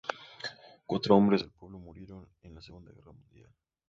Cuatro 0.87 1.15
hombres 1.15 1.41
del 1.41 1.51
pueblo 1.51 1.77
murieron 1.77 2.27
en 2.41 2.55
la 2.55 2.61
Segunda 2.63 2.91
Guerra 2.91 3.11
Mundial. 3.11 3.53